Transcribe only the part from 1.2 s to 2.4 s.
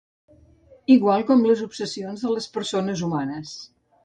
com les obsessions de